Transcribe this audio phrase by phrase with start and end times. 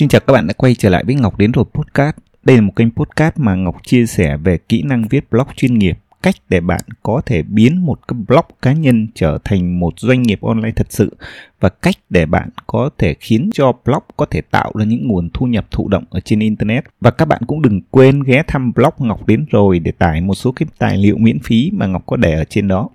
[0.00, 2.16] Xin chào các bạn đã quay trở lại với Ngọc đến rồi podcast.
[2.44, 5.78] Đây là một kênh podcast mà Ngọc chia sẻ về kỹ năng viết blog chuyên
[5.78, 9.92] nghiệp, cách để bạn có thể biến một cái blog cá nhân trở thành một
[9.96, 11.16] doanh nghiệp online thật sự
[11.60, 15.30] và cách để bạn có thể khiến cho blog có thể tạo ra những nguồn
[15.34, 16.84] thu nhập thụ động ở trên internet.
[17.00, 20.34] Và các bạn cũng đừng quên ghé thăm blog Ngọc đến rồi để tải một
[20.34, 22.88] số cái tài liệu miễn phí mà Ngọc có để ở trên đó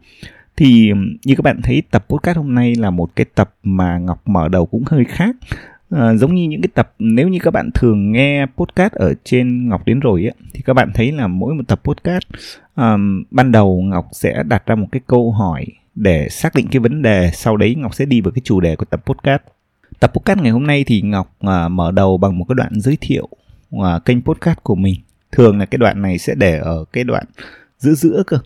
[0.57, 0.91] thì
[1.25, 4.48] như các bạn thấy tập podcast hôm nay là một cái tập mà Ngọc mở
[4.48, 5.35] đầu cũng hơi khác
[5.89, 9.70] À, giống như những cái tập nếu như các bạn thường nghe podcast ở trên
[9.70, 12.23] Ngọc đến rồi ấy, thì các bạn thấy là mỗi một tập podcast
[12.75, 16.80] um, ban đầu Ngọc sẽ đặt ra một cái câu hỏi để xác định cái
[16.80, 19.41] vấn đề sau đấy Ngọc sẽ đi vào cái chủ đề của tập podcast.
[19.99, 22.97] Tập podcast ngày hôm nay thì Ngọc uh, mở đầu bằng một cái đoạn giới
[23.02, 23.30] thiệu
[23.75, 24.95] uh, kênh podcast của mình.
[25.31, 27.25] Thường là cái đoạn này sẽ để ở cái đoạn
[27.77, 28.38] giữa giữa cơ.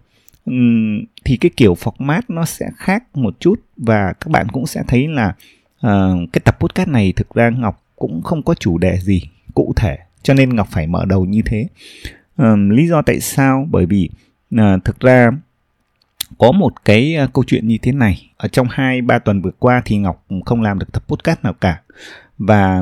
[0.45, 4.83] Um, thì cái kiểu format nó sẽ khác một chút và các bạn cũng sẽ
[4.87, 5.33] thấy là
[5.81, 9.21] Ờ, cái tập podcast này thực ra ngọc cũng không có chủ đề gì
[9.53, 11.67] cụ thể cho nên ngọc phải mở đầu như thế.
[12.37, 13.67] À, lý do tại sao?
[13.71, 14.09] Bởi vì
[14.57, 15.31] à, thực ra
[16.37, 18.29] có một cái câu chuyện như thế này.
[18.37, 21.53] Ở trong hai ba tuần vừa qua thì ngọc không làm được tập podcast nào
[21.53, 21.81] cả.
[22.37, 22.81] Và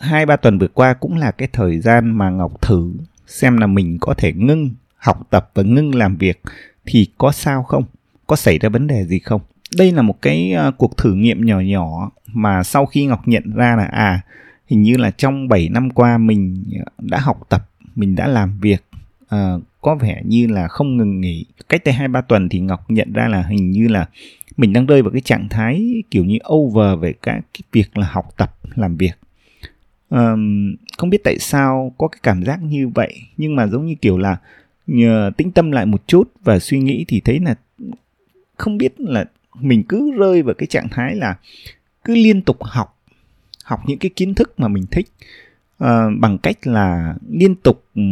[0.00, 2.92] hai ba tuần vừa qua cũng là cái thời gian mà ngọc thử
[3.26, 6.42] xem là mình có thể ngưng học tập và ngưng làm việc
[6.86, 7.84] thì có sao không?
[8.26, 9.40] Có xảy ra vấn đề gì không?
[9.76, 13.54] Đây là một cái uh, cuộc thử nghiệm nhỏ nhỏ mà sau khi Ngọc nhận
[13.54, 14.20] ra là à
[14.66, 18.58] hình như là trong 7 năm qua mình ờ, đã học tập, mình đã làm
[18.60, 18.84] việc
[19.22, 21.46] uh, có vẻ như là không ngừng nghỉ.
[21.68, 24.06] Cách đây hai ba tuần thì Ngọc nhận ra là hình như là
[24.56, 28.08] mình đang rơi vào cái trạng thái kiểu như over về các cái việc là
[28.10, 29.18] học tập, làm việc.
[30.10, 33.94] Um, không biết tại sao có cái cảm giác như vậy nhưng mà giống như
[33.94, 34.36] kiểu là
[34.86, 37.54] nhờ tĩnh tâm lại một chút và suy nghĩ thì thấy là
[38.56, 41.36] không biết là mình cứ rơi vào cái trạng thái là
[42.04, 42.98] cứ liên tục học
[43.64, 45.06] học những cái kiến thức mà mình thích
[45.84, 48.02] uh, bằng cách là liên tục ừ,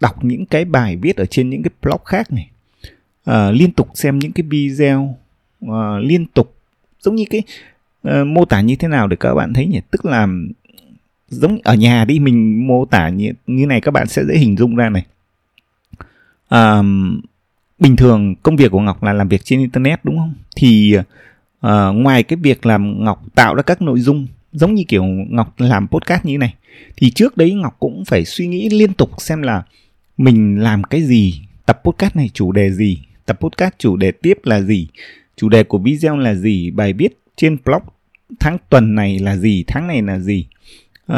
[0.00, 2.50] đọc những cái bài viết ở trên những cái blog khác này
[3.30, 5.16] uh, liên tục xem những cái video
[5.66, 5.70] uh,
[6.00, 6.54] liên tục
[7.00, 7.42] giống như cái
[8.08, 9.80] uh, mô tả như thế nào để các bạn thấy nhỉ?
[9.90, 10.28] Tức là
[11.28, 14.56] giống ở nhà đi mình mô tả như như này các bạn sẽ dễ hình
[14.56, 15.06] dung ra này.
[16.54, 16.84] Uh,
[17.82, 20.34] bình thường công việc của ngọc là làm việc trên internet đúng không?
[20.56, 25.04] Thì uh, ngoài cái việc làm ngọc tạo ra các nội dung giống như kiểu
[25.04, 26.54] ngọc làm podcast như thế này
[26.96, 29.62] thì trước đấy ngọc cũng phải suy nghĩ liên tục xem là
[30.16, 34.38] mình làm cái gì tập podcast này chủ đề gì tập podcast chủ đề tiếp
[34.44, 34.88] là gì
[35.36, 37.82] chủ đề của video là gì bài viết trên blog
[38.40, 40.46] tháng tuần này là gì tháng này là gì.
[41.12, 41.16] Uh,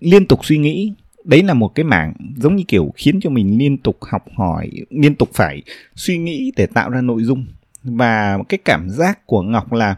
[0.00, 0.92] liên tục suy nghĩ
[1.26, 4.70] đấy là một cái mảng giống như kiểu khiến cho mình liên tục học hỏi,
[4.90, 5.62] liên tục phải
[5.94, 7.46] suy nghĩ để tạo ra nội dung.
[7.82, 9.96] Và cái cảm giác của ngọc là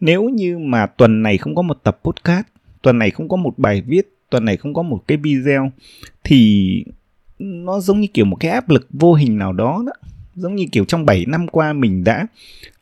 [0.00, 2.46] nếu như mà tuần này không có một tập podcast,
[2.82, 5.72] tuần này không có một bài viết, tuần này không có một cái video,
[6.24, 6.84] thì
[7.38, 9.92] nó giống như kiểu một cái áp lực vô hình nào đó đó.
[10.34, 12.26] Giống như kiểu trong 7 năm qua mình đã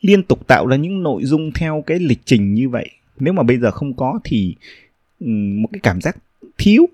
[0.00, 2.90] liên tục tạo ra những nội dung theo cái lịch trình như vậy.
[3.18, 4.54] Nếu mà bây giờ không có thì
[5.30, 6.16] một cái cảm giác
[6.58, 6.86] thiếu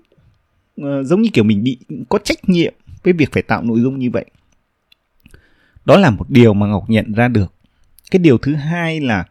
[0.81, 1.77] Ờ, giống như kiểu mình bị
[2.09, 2.73] có trách nhiệm
[3.03, 4.25] với việc phải tạo nội dung như vậy.
[5.85, 7.53] Đó là một điều mà ngọc nhận ra được.
[8.11, 9.25] Cái điều thứ hai là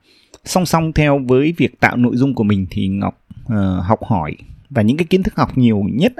[0.45, 4.37] song song theo với việc tạo nội dung của mình thì ngọc uh, học hỏi.
[4.71, 6.13] Và những cái kiến thức học nhiều nhất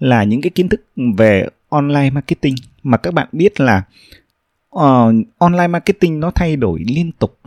[0.00, 0.84] là những cái kiến thức
[1.16, 2.54] về online marketing.
[2.82, 3.82] Mà các bạn biết là
[4.76, 7.38] uh, online marketing nó thay đổi liên tục.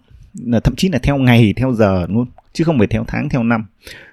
[0.64, 3.66] Thậm chí là theo ngày theo giờ luôn chứ không phải theo tháng theo năm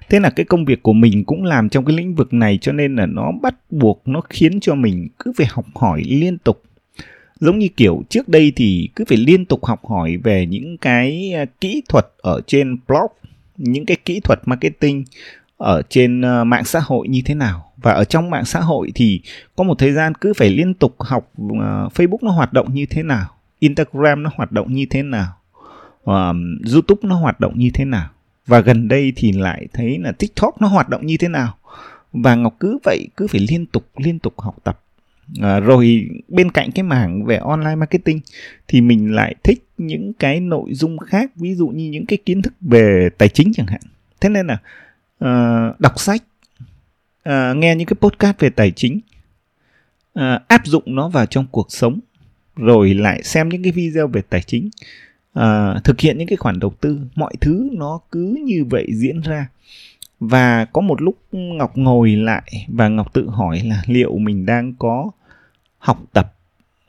[0.09, 2.72] thế là cái công việc của mình cũng làm trong cái lĩnh vực này cho
[2.72, 6.62] nên là nó bắt buộc nó khiến cho mình cứ phải học hỏi liên tục.
[7.41, 11.33] Giống như kiểu trước đây thì cứ phải liên tục học hỏi về những cái
[11.34, 13.11] à, kỹ thuật ở trên blog
[13.56, 15.05] những cái kỹ thuật marketing
[15.56, 17.72] ở trên à, mạng xã hội như thế nào.
[17.77, 19.21] Và ở trong mạng xã hội thì
[19.56, 21.59] có một thời gian cứ phải liên tục học uh,
[21.95, 23.27] Facebook nó hoạt động như thế nào
[23.59, 25.33] Instagram nó hoạt động như thế nào
[26.11, 26.37] uh,
[26.72, 28.09] YouTube nó hoạt động như thế nào
[28.47, 31.57] và gần đây thì lại thấy là tiktok nó hoạt động như thế nào.
[32.13, 34.81] Và ngọc cứ vậy cứ phải liên tục liên tục học tập.
[35.41, 38.21] À, rồi bên cạnh cái mảng về online marketing
[38.69, 42.43] thì mình lại thích những cái nội dung khác ví dụ như những cái kiến
[42.43, 43.81] thức về tài chính chẳng hạn.
[44.21, 44.59] Thế nên là
[45.19, 46.22] à, đọc sách
[47.22, 49.01] à, nghe những cái podcast về tài chính
[50.15, 52.01] à, áp dụng nó vào trong cuộc sống
[52.57, 54.71] rồi lại xem những cái video về tài chính
[55.38, 59.21] uh, thực hiện những cái khoản đầu tư mọi thứ nó cứ như vậy diễn
[59.21, 59.48] ra.
[60.21, 64.74] Và có một lúc ngọc ngồi lại và ngọc tự hỏi là liệu mình đang
[64.78, 65.10] có
[65.78, 66.34] học tập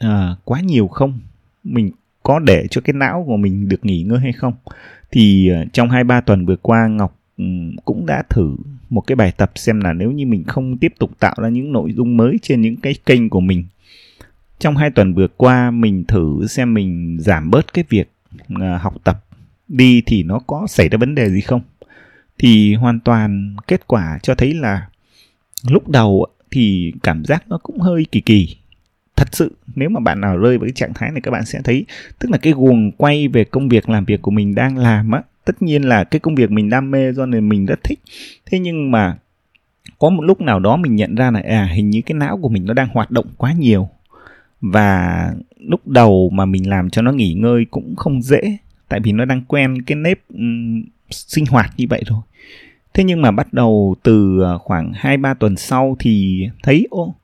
[0.05, 0.09] uh,
[0.43, 1.19] quá nhiều không?
[1.63, 1.91] Mình
[2.23, 4.53] có để cho cái não của mình được nghỉ ngơi hay không?
[5.11, 8.55] Thì uh, trong hai ba tuần vừa qua ngọc um, cũng đã thử
[8.89, 11.71] một cái bài tập xem là nếu như mình không tiếp tục tạo ra những
[11.71, 13.65] nội dung mới trên những cái kênh của mình.
[14.59, 18.09] Trong hai tuần vừa qua mình thử xem mình giảm bớt cái việc
[18.61, 19.25] À, học tập
[19.67, 21.61] đi thì nó có xảy ra vấn đề gì không?
[22.37, 24.87] Thì hoàn toàn kết quả cho thấy là
[25.69, 28.57] lúc đầu thì cảm giác nó cũng hơi kỳ kỳ.
[29.15, 31.61] Thật sự, nếu mà bạn nào rơi vào cái trạng thái này, các bạn sẽ
[31.63, 31.85] thấy,
[32.19, 35.21] tức là cái guồng quay về công việc làm việc của mình đang làm á,
[35.45, 37.99] tất nhiên là cái công việc mình đam mê do nên mình rất thích.
[38.45, 39.17] Thế nhưng mà
[39.99, 42.49] có một lúc nào đó mình nhận ra là à hình như cái não của
[42.49, 43.89] mình nó đang hoạt động quá nhiều
[44.61, 48.57] và lúc đầu mà mình làm cho nó nghỉ ngơi cũng không dễ
[48.89, 52.19] tại vì nó đang quen cái nếp um, sinh hoạt như vậy rồi.
[52.93, 57.15] Thế nhưng mà bắt đầu từ ờ, khoảng hai ba tuần sau thì thấy ô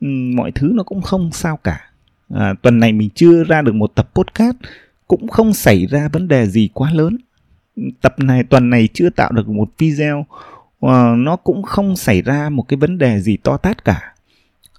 [0.00, 1.80] um, mọi thứ nó cũng không sao cả.
[2.34, 4.56] À, tuần này mình chưa ra được một tập podcast
[5.06, 7.16] cũng không xảy ra vấn đề gì quá lớn.
[8.00, 10.20] Tập này tuần này chưa tạo được một video
[10.86, 14.14] uh, nó cũng không xảy ra một cái vấn đề gì to tát cả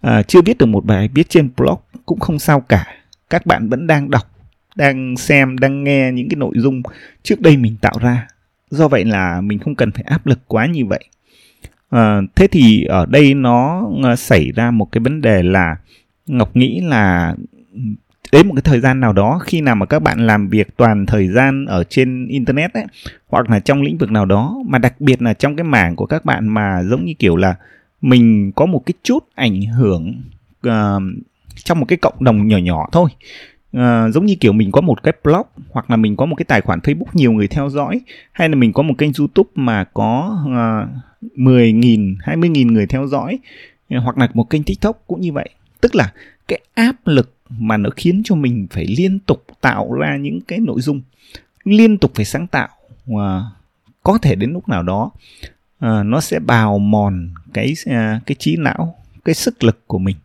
[0.01, 2.85] à, chưa viết được một bài viết trên blog cũng không sao cả.
[3.29, 4.39] Các bạn vẫn đang đọc
[4.75, 6.81] đang xem đang nghe những cái nội dung
[7.23, 8.27] trước đây mình tạo ra.
[8.69, 11.03] Do vậy là mình không cần phải áp lực quá như vậy.
[11.89, 15.75] À, thế thì ở đây nó à, xảy ra một cái vấn đề là
[16.27, 17.35] ngọc nghĩ là
[18.31, 21.05] đến một cái thời gian nào đó khi nào mà các bạn làm việc toàn
[21.05, 22.85] thời gian ở trên internet ấy
[23.27, 26.05] hoặc là trong lĩnh vực nào đó mà đặc biệt là trong cái mảng của
[26.05, 27.55] các bạn mà giống như kiểu là
[28.01, 30.21] mình có một cái chút ảnh hưởng
[30.67, 31.01] uh,
[31.55, 33.09] trong một cái cộng đồng nhỏ nhỏ thôi
[33.77, 36.45] uh, giống như kiểu mình có một cái blog hoặc là mình có một cái
[36.45, 38.01] tài khoản Facebook nhiều người theo dõi
[38.31, 40.89] hay là mình có một kênh YouTube mà có uh,
[41.37, 43.39] 10.000, 20.000 người theo dõi
[43.89, 45.49] ờ, hoặc là một kênh TikTok cũng như vậy.
[45.81, 46.13] Tức là
[46.47, 50.59] cái áp lực mà nó khiến cho mình phải liên tục tạo ra những cái
[50.59, 51.01] nội dung,
[51.63, 52.69] liên tục phải sáng tạo
[53.05, 53.43] và
[54.03, 55.11] có thể đến lúc nào đó
[55.85, 58.95] uh, nó sẽ bào mòn cái uh, cái trí não,
[59.25, 60.15] cái sức lực của mình.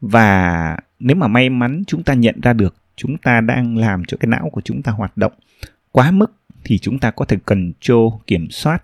[0.00, 4.16] Và nếu mà may mắn chúng ta nhận ra được chúng ta đang làm cho
[4.20, 5.32] cái não của chúng ta hoạt động
[5.92, 6.32] quá mức
[6.64, 8.82] thì chúng ta có thể cần trô kiểm soát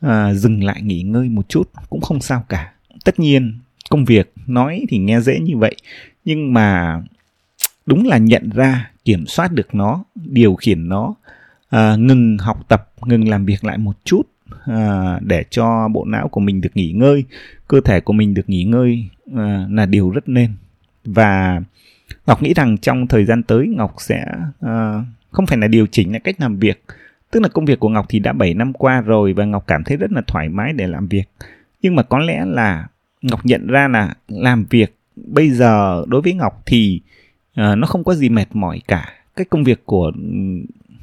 [0.00, 2.72] à, dừng lại nghỉ ngơi một chút cũng không sao cả.
[3.04, 3.58] Tất nhiên
[3.90, 5.76] công việc nói thì nghe dễ như vậy
[6.24, 7.00] nhưng mà
[7.86, 11.14] đúng là nhận ra kiểm soát được nó điều khiển nó
[11.68, 14.22] à, ngừng học tập ngừng làm việc lại một chút
[14.66, 17.24] à, để cho bộ não của mình được nghỉ ngơi
[17.68, 20.50] cơ thể của mình được nghỉ ngơi à, là điều rất nên.
[21.04, 21.60] Và
[22.26, 24.24] ngọc nghĩ rằng trong thời gian tới ngọc sẽ
[24.60, 26.82] à, không phải là điều chỉnh lại cách làm việc.
[27.30, 29.84] Tức là công việc của ngọc thì đã 7 năm qua rồi và ngọc cảm
[29.84, 31.24] thấy rất là thoải mái để làm việc.
[31.82, 32.88] Nhưng mà có lẽ là
[33.22, 37.00] ngọc nhận ra là làm việc bây giờ đối với ngọc thì
[37.60, 39.12] uh, nó không có gì mệt mỏi cả.
[39.36, 40.12] Cái công việc của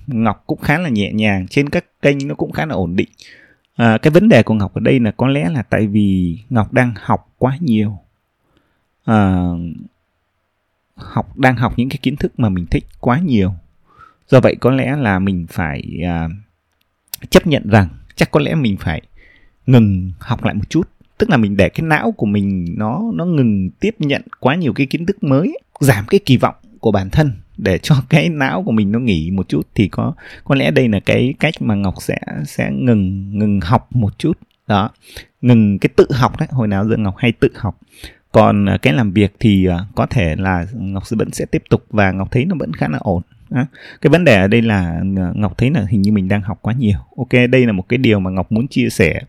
[0.08, 3.10] ngọc cũng khá là nhẹ nhàng trên các kênh nó cũng khá là ổn định.
[3.76, 6.74] À, cái vấn đề của ngọc ở đây là có lẽ là tại vì ngọc
[6.74, 7.98] đang học quá nhiều.
[9.06, 9.44] À,
[10.96, 13.54] học đang học những cái kiến thức mà mình thích quá nhiều.
[14.28, 16.30] Do vậy có lẽ là mình phải à,
[17.30, 19.02] chấp nhận rằng chắc có lẽ mình phải
[19.66, 20.90] ngừng học lại một chút.
[21.18, 24.74] Tức là mình để cái não của mình nó nó ngừng tiếp nhận quá nhiều
[24.74, 28.64] cái kiến thức mới giảm cái kỳ vọng của bản thân để cho cái não
[28.64, 30.14] của mình nó nghỉ một chút thì có
[30.44, 34.38] có lẽ đây là cái cách mà ngọc sẽ sẽ ngừng ngừng học một chút.
[34.68, 34.90] Đó
[35.42, 37.80] ngừng cái tự học đấy hồi nào giờ ngọc hay tự học.
[38.32, 41.86] Còn à, cái làm việc thì à, có thể là ngọc vẫn sẽ tiếp tục
[41.90, 43.22] và ngọc thấy nó vẫn khá là ổn.
[44.02, 46.60] Cái vấn đề ở đây là à, ngọc thấy là hình như mình đang học
[46.62, 46.98] quá nhiều.
[47.18, 49.22] Ok đây là một cái điều mà ngọc muốn chia sẻ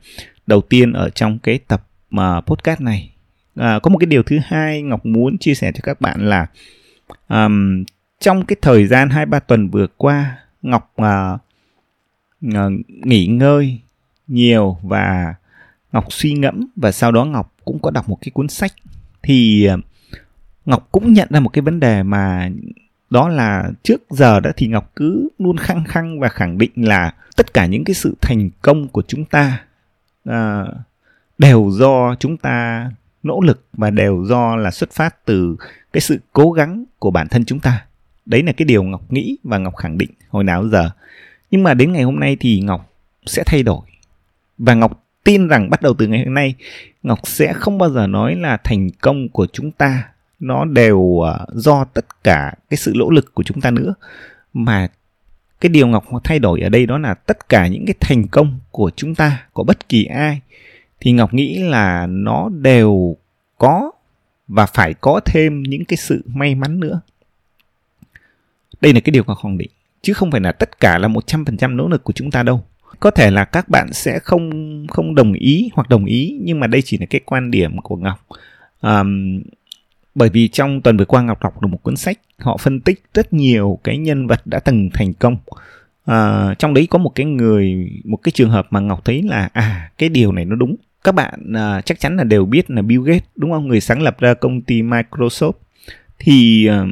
[0.46, 3.10] đầu tiên ở trong cái tập mà podcast này.
[3.56, 6.46] À, có một cái điều thứ hai ngọc muốn chia sẻ cho các bạn là
[7.28, 7.84] um,
[8.24, 11.40] trong cái thời gian hai ba tuần vừa qua ngọc uh,
[12.46, 13.80] uh, nghỉ ngơi
[14.26, 15.34] nhiều và
[15.92, 18.72] ngọc suy ngẫm và sau đó ngọc cũng có đọc một cái cuốn sách.
[19.22, 19.76] Thì à,
[20.64, 22.50] ngọc cũng nhận ra một cái vấn đề mà
[23.10, 27.14] đó là trước giờ đã thì ngọc cứ luôn khăng khăng và khẳng định là
[27.36, 29.64] tất cả những cái sự thành công của chúng ta
[30.28, 30.68] uh,
[31.38, 32.90] đều do chúng ta
[33.22, 35.56] nỗ lực và đều do là xuất phát từ
[35.92, 37.83] cái sự cố gắng của bản thân chúng ta
[38.26, 40.90] đấy là cái điều ngọc nghĩ và ngọc khẳng định hồi nào giờ.
[41.50, 42.92] Nhưng mà đến ngày hôm nay thì ngọc
[43.26, 43.80] sẽ thay đổi.
[44.58, 46.54] Và ngọc tin rằng bắt đầu từ ngày hôm nay,
[47.02, 50.08] ngọc sẽ không bao giờ nói là thành công của chúng ta
[50.40, 53.94] nó đều ờ, do tất cả cái sự nỗ lực của chúng ta nữa.
[54.52, 54.88] Mà
[55.60, 58.58] cái điều ngọc thay đổi ở đây đó là tất cả những cái thành công
[58.70, 60.40] của chúng ta, của bất kỳ ai,
[61.00, 63.16] thì ngọc nghĩ là nó đều
[63.58, 63.90] có
[64.48, 67.00] và phải có thêm những cái sự may mắn nữa
[68.84, 69.70] đây là cái điều ngọc khẳng định
[70.02, 72.30] chứ không phải là tất cả là một trăm phần trăm nỗ lực của chúng
[72.30, 72.64] ta đâu.
[73.00, 74.50] Có thể là các bạn sẽ không
[74.88, 77.96] không đồng ý hoặc đồng ý nhưng mà đây chỉ là cái quan điểm của
[77.96, 78.26] ngọc.
[78.80, 79.42] Um,
[80.14, 83.02] bởi vì trong tuần vừa qua ngọc đọc được một cuốn sách họ phân tích
[83.14, 85.36] rất nhiều cái nhân vật đã từng thành công.
[86.04, 89.48] À, trong đấy có một cái người một cái trường hợp mà ngọc thấy là
[89.52, 90.76] à cái điều này nó đúng.
[91.04, 93.68] Các bạn à, chắc chắn là đều biết là Bill Gates đúng không?
[93.68, 95.52] Người sáng lập ra công ty Microsoft.
[96.18, 96.86] Thì à,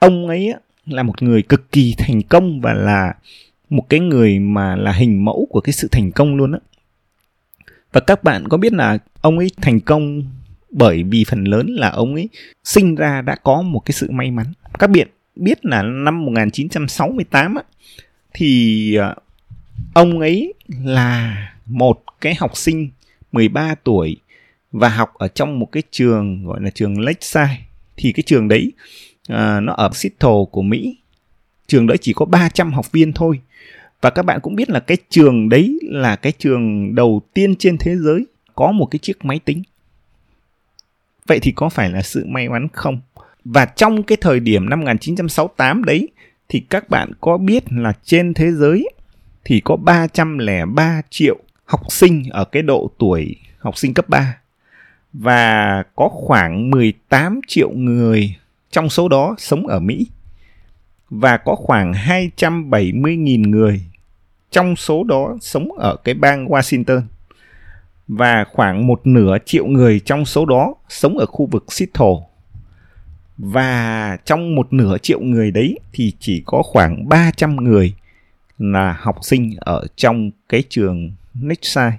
[0.00, 0.54] ông ấy
[0.86, 3.14] là một người cực kỳ thành công và là
[3.70, 6.58] một cái người mà là hình mẫu của cái sự thành công luôn á.
[7.92, 10.22] Và các bạn có biết là ông ấy thành công
[10.70, 12.28] bởi vì phần lớn là ông ấy
[12.64, 14.46] sinh ra đã có một cái sự may mắn.
[14.78, 17.62] Các bạn biết là năm 1968 á,
[18.34, 19.14] thì ờ,
[19.94, 20.54] ông ấy
[20.84, 22.90] là một cái học sinh
[23.32, 24.16] 13 tuổi
[24.72, 27.58] và học ở trong một cái trường gọi là trường Lakeside.
[27.96, 28.72] Thì cái trường đấy
[29.30, 30.96] À, nó ở Seattle của Mỹ.
[31.66, 33.40] Trường đấy chỉ có 300 học viên thôi.
[34.00, 37.78] Và các bạn cũng biết là cái trường đấy là cái trường đầu tiên trên
[37.78, 39.62] thế giới có một cái chiếc máy tính.
[41.26, 43.00] Vậy thì có phải là sự may mắn không?
[43.44, 46.08] Và trong cái thời điểm năm 1968 đấy,
[46.48, 48.88] thì các bạn có biết là trên thế giới
[49.44, 54.36] thì có 303 triệu học sinh ở cái độ tuổi học sinh cấp 3
[55.12, 58.36] và có khoảng 18 triệu người
[58.70, 60.06] trong số đó sống ở Mỹ.
[61.10, 63.80] Và có khoảng 270.000 người.
[64.50, 67.02] Trong số đó sống ở cái bang Washington.
[68.08, 72.26] Và khoảng một nửa triệu người trong số đó sống ở khu vực Seattle.
[73.38, 77.94] Và trong một nửa triệu người đấy thì chỉ có khoảng 300 người
[78.58, 81.92] là học sinh ở trong cái trường Nexai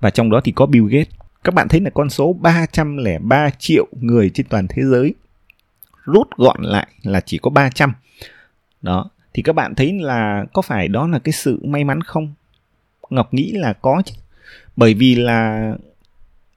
[0.00, 1.14] và trong đó thì có Bill Gates.
[1.44, 5.14] Các bạn thấy là con số 303 triệu người trên toàn thế giới
[6.06, 7.92] rút gọn lại là chỉ có 300.
[8.82, 12.34] Đó, thì các bạn thấy là có phải đó là cái sự may mắn không?
[13.10, 14.14] Ngọc nghĩ là có chứ.
[14.76, 15.72] Bởi vì là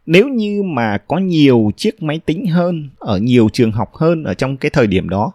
[0.05, 4.33] nếu như mà có nhiều chiếc máy tính hơn ở nhiều trường học hơn ở
[4.33, 5.31] trong cái thời điểm đó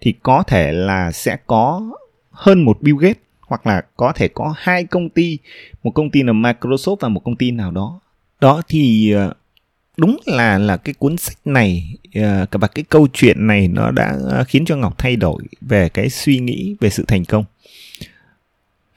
[0.00, 1.92] thì có thể là sẽ có
[2.30, 5.38] hơn một Bill Gates hoặc là có thể có hai công ty
[5.82, 8.00] một công ty là Microsoft và một công ty nào đó
[8.40, 9.34] đó thì ờ,
[9.96, 14.16] đúng là là cái cuốn sách này ờ, và cái câu chuyện này nó đã
[14.28, 17.44] ờ, khiến cho Ngọc thay đổi về cái suy nghĩ về sự thành công.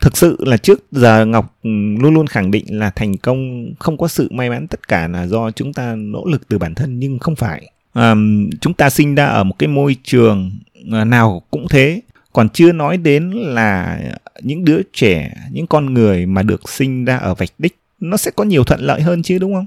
[0.01, 3.97] Thực sự là trước giờ Ngọc ừ, luôn luôn khẳng định là thành công không
[3.97, 6.99] có sự may mắn tất cả là do chúng ta nỗ lực từ bản thân
[6.99, 7.71] nhưng không phải.
[7.93, 8.15] À,
[8.61, 10.51] chúng ta sinh ra ở một cái môi trường
[10.91, 12.01] ờ, nào cũng thế.
[12.33, 13.99] Còn chưa nói đến là
[14.41, 18.31] những đứa trẻ những con người mà được sinh ra ở vạch đích nó sẽ
[18.31, 19.65] có nhiều thuận lợi hơn chứ đúng không?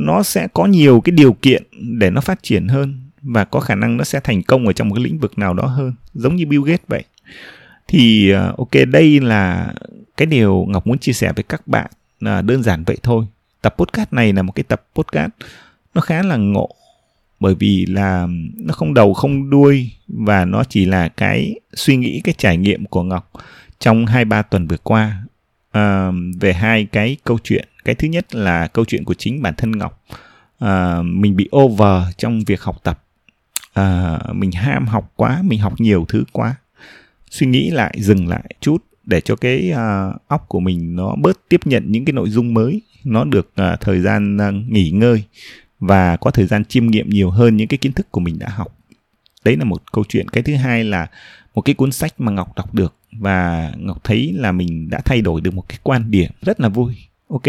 [0.00, 1.62] Nó sẽ có nhiều cái điều kiện
[1.98, 4.88] để nó phát triển hơn và có khả năng nó sẽ thành công ở trong
[4.88, 7.04] một cái lĩnh vực nào đó hơn giống như Bill Gates vậy.
[7.88, 9.74] Thì à, ok đây là
[10.16, 11.90] cái điều Ngọc muốn chia sẻ với các bạn
[12.20, 13.26] là đơn giản vậy thôi.
[13.62, 15.30] Tập podcast này là một cái tập podcast
[15.94, 16.70] nó khá là ngộ
[17.40, 18.26] bởi vì là
[18.56, 22.86] nó không đầu không đuôi và nó chỉ là cái suy nghĩ cái trải nghiệm
[22.86, 23.32] của Ngọc
[23.78, 25.22] trong hai ba tuần vừa qua
[25.78, 29.54] uh, về hai cái câu chuyện cái thứ nhất là câu chuyện của chính bản
[29.56, 30.02] thân Ngọc.
[30.58, 33.02] À, mình bị over trong việc học tập.
[33.72, 36.54] À, mình ham học quá mình học nhiều thứ quá.
[37.30, 41.48] Suy nghĩ lại dừng lại chút để cho cái uh, óc của mình nó bớt
[41.48, 42.82] tiếp nhận những cái nội dung mới.
[43.04, 45.24] Nó được uh, thời gian uh, nghỉ ngơi
[45.80, 48.48] và có thời gian chiêm nghiệm nhiều hơn những cái kiến thức của mình đã
[48.48, 48.76] học.
[49.44, 50.28] Đấy là một câu chuyện.
[50.28, 51.06] Cái thứ hai là
[51.54, 55.20] một cái cuốn sách mà ngọc đọc được và ngọc thấy là mình đã thay
[55.20, 56.94] đổi được một cái quan điểm rất là vui
[57.30, 57.46] ok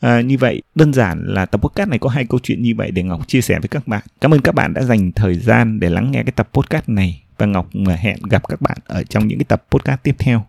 [0.00, 2.90] à, như vậy đơn giản là tập podcast này có hai câu chuyện như vậy
[2.90, 4.02] để ngọc chia sẻ với các bạn.
[4.20, 7.22] Cảm ơn các bạn đã dành thời gian để lắng nghe cái tập podcast này
[7.38, 10.44] và ngọc à, hẹn gặp các bạn ở trong những cái tập podcast tiếp theo.